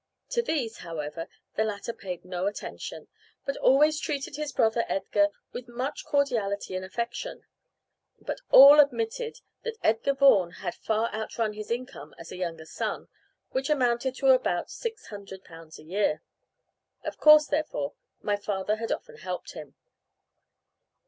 To 0.31 0.41
these, 0.41 0.77
however, 0.77 1.27
the 1.55 1.63
latter 1.63 1.93
paid 1.93 2.25
no 2.25 2.47
attention, 2.47 3.07
but 3.45 3.55
always 3.57 3.99
treated 3.99 4.35
his 4.35 4.51
brother 4.51 4.83
Edgar 4.89 5.27
with 5.53 5.67
much 5.67 6.05
cordiality 6.05 6.75
and 6.75 6.83
affection. 6.83 7.45
But 8.19 8.41
all 8.49 8.79
admitted 8.79 9.41
that 9.61 9.77
Edgar 9.83 10.15
Vaughan 10.15 10.53
had 10.53 10.73
far 10.73 11.13
outrun 11.13 11.53
his 11.53 11.69
income 11.69 12.15
as 12.17 12.31
a 12.31 12.37
younger 12.37 12.65
son, 12.65 13.09
which 13.51 13.69
amounted 13.69 14.15
to 14.15 14.29
about 14.33 14.69
600*l.* 14.69 15.69
a 15.77 15.83
year. 15.83 16.23
Of 17.03 17.19
course, 17.19 17.45
therefore, 17.45 17.93
my 18.23 18.37
father 18.37 18.77
had 18.77 18.91
often 18.91 19.17
helped 19.17 19.51
him. 19.51 19.75